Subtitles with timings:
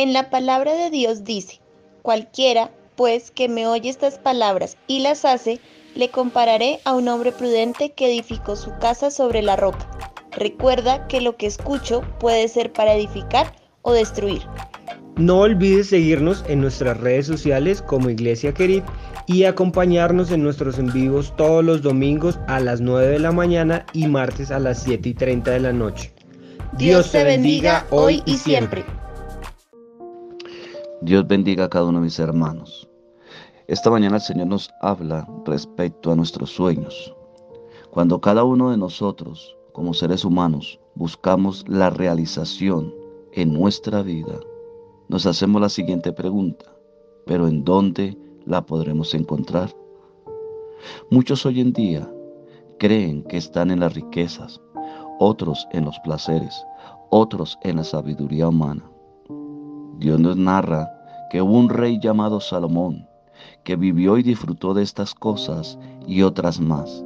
[0.00, 1.60] En la palabra de Dios dice,
[2.00, 5.60] cualquiera, pues, que me oye estas palabras y las hace,
[5.94, 9.90] le compararé a un hombre prudente que edificó su casa sobre la roca.
[10.32, 13.52] Recuerda que lo que escucho puede ser para edificar
[13.82, 14.40] o destruir.
[15.16, 18.84] No olvides seguirnos en nuestras redes sociales como Iglesia Querid
[19.26, 23.84] y acompañarnos en nuestros en vivos todos los domingos a las 9 de la mañana
[23.92, 26.14] y martes a las 7 y 30 de la noche.
[26.72, 28.82] Dios, te bendiga hoy y siempre.
[31.02, 32.86] Dios bendiga a cada uno de mis hermanos.
[33.68, 37.14] Esta mañana el Señor nos habla respecto a nuestros sueños.
[37.90, 42.94] Cuando cada uno de nosotros, como seres humanos, buscamos la realización
[43.32, 44.40] en nuestra vida,
[45.08, 46.66] nos hacemos la siguiente pregunta,
[47.24, 49.74] pero ¿en dónde la podremos encontrar?
[51.10, 52.12] Muchos hoy en día
[52.78, 54.60] creen que están en las riquezas,
[55.18, 56.62] otros en los placeres,
[57.08, 58.89] otros en la sabiduría humana.
[60.00, 60.90] Dios nos narra
[61.28, 63.06] que hubo un rey llamado Salomón,
[63.64, 67.04] que vivió y disfrutó de estas cosas y otras más,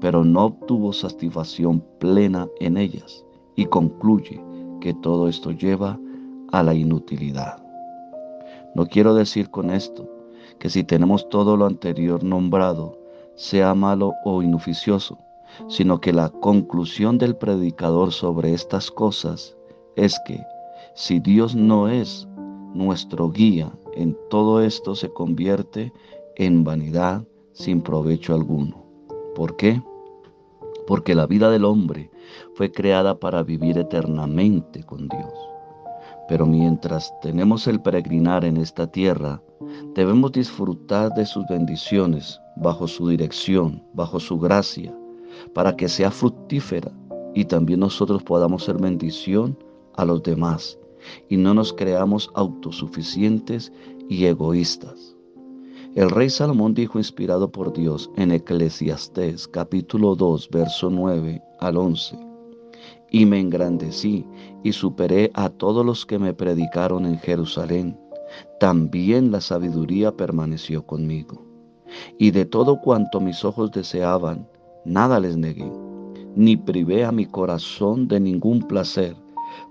[0.00, 4.42] pero no obtuvo satisfacción plena en ellas y concluye
[4.80, 5.96] que todo esto lleva
[6.50, 7.62] a la inutilidad.
[8.74, 10.08] No quiero decir con esto
[10.58, 12.98] que si tenemos todo lo anterior nombrado
[13.36, 15.18] sea malo o inoficioso,
[15.68, 19.56] sino que la conclusión del predicador sobre estas cosas
[19.94, 20.42] es que
[20.94, 22.28] si Dios no es
[22.72, 25.92] nuestro guía en todo esto se convierte
[26.36, 28.84] en vanidad sin provecho alguno.
[29.34, 29.82] ¿Por qué?
[30.86, 32.10] Porque la vida del hombre
[32.54, 35.32] fue creada para vivir eternamente con Dios.
[36.28, 39.42] Pero mientras tenemos el peregrinar en esta tierra,
[39.94, 44.96] debemos disfrutar de sus bendiciones bajo su dirección, bajo su gracia,
[45.54, 46.90] para que sea fructífera
[47.34, 49.58] y también nosotros podamos ser bendición
[49.96, 50.78] a los demás
[51.28, 53.72] y no nos creamos autosuficientes
[54.08, 55.16] y egoístas.
[55.94, 62.34] El rey Salomón dijo inspirado por Dios en Eclesiastés capítulo 2 verso 9 al 11
[63.14, 64.26] y me engrandecí
[64.64, 67.96] y superé a todos los que me predicaron en Jerusalén.
[68.58, 71.44] También la sabiduría permaneció conmigo.
[72.18, 74.48] Y de todo cuanto mis ojos deseaban,
[74.84, 75.70] nada les negué,
[76.34, 79.14] ni privé a mi corazón de ningún placer,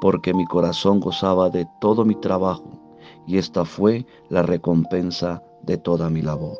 [0.00, 2.70] porque mi corazón gozaba de todo mi trabajo,
[3.26, 6.58] y esta fue la recompensa de toda mi labor.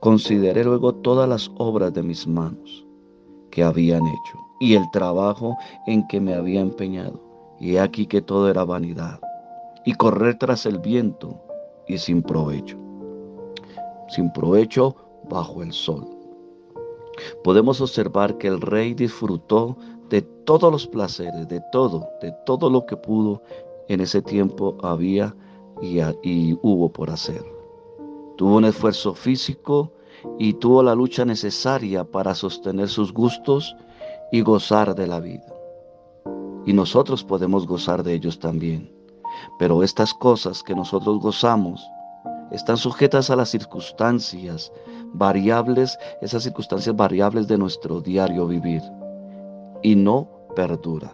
[0.00, 2.86] Consideré luego todas las obras de mis manos
[3.50, 7.20] que habían hecho y el trabajo en que me había empeñado.
[7.60, 9.20] Y he aquí que todo era vanidad
[9.84, 11.40] y correr tras el viento
[11.86, 12.76] y sin provecho.
[14.08, 14.94] Sin provecho
[15.28, 16.06] bajo el sol.
[17.42, 19.76] Podemos observar que el rey disfrutó
[20.08, 23.42] de todos los placeres, de todo, de todo lo que pudo
[23.88, 25.34] en ese tiempo había
[25.82, 27.44] y, y hubo por hacer.
[28.36, 29.92] Tuvo un esfuerzo físico
[30.38, 33.76] y tuvo la lucha necesaria para sostener sus gustos
[34.32, 35.46] y gozar de la vida.
[36.66, 38.92] Y nosotros podemos gozar de ellos también.
[39.58, 41.88] Pero estas cosas que nosotros gozamos
[42.50, 44.72] están sujetas a las circunstancias
[45.12, 48.82] variables, esas circunstancias variables de nuestro diario vivir.
[49.82, 51.12] Y no perduran.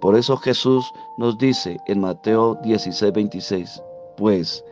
[0.00, 3.82] Por eso Jesús nos dice en Mateo 16, 26,
[4.16, 4.64] pues,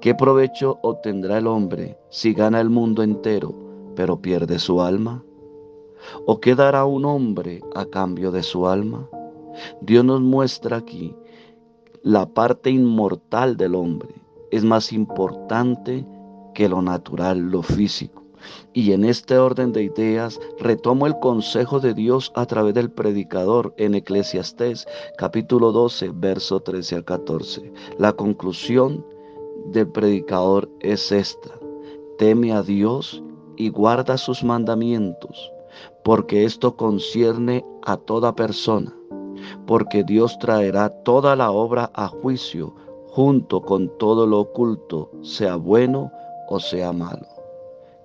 [0.00, 3.54] ¿qué provecho obtendrá el hombre si gana el mundo entero,
[3.96, 5.24] pero pierde su alma?
[6.26, 9.08] ¿O qué dará un hombre a cambio de su alma?
[9.80, 11.14] Dios nos muestra aquí
[12.02, 14.14] la parte inmortal del hombre.
[14.50, 16.06] Es más importante
[16.52, 18.23] que lo natural, lo físico.
[18.72, 23.74] Y en este orden de ideas retomo el consejo de Dios a través del predicador
[23.76, 27.72] en Eclesiastés capítulo 12, verso 13 al 14.
[27.98, 29.04] La conclusión
[29.66, 31.50] del predicador es esta.
[32.18, 33.22] Teme a Dios
[33.56, 35.54] y guarda sus mandamientos
[36.04, 38.94] porque esto concierne a toda persona,
[39.66, 42.74] porque Dios traerá toda la obra a juicio
[43.08, 46.10] junto con todo lo oculto, sea bueno
[46.48, 47.33] o sea malo.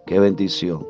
[0.09, 0.87] Qué bendición.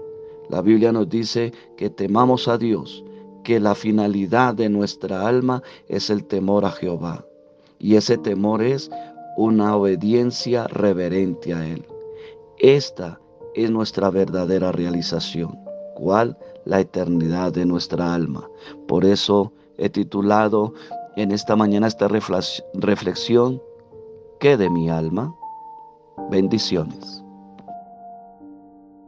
[0.47, 3.03] La Biblia nos dice que temamos a Dios,
[3.43, 7.25] que la finalidad de nuestra alma es el temor a Jehová.
[7.79, 8.89] Y ese temor es
[9.35, 11.85] una obediencia reverente a Él.
[12.59, 13.19] Esta
[13.55, 15.59] es nuestra verdadera realización.
[15.95, 16.37] ¿Cuál?
[16.63, 18.49] la eternidad de nuestra alma.
[18.87, 20.73] Por eso he titulado
[21.17, 23.61] en esta mañana esta reflexión,
[24.39, 25.35] ¿qué de mi alma?
[26.31, 27.21] Bendiciones.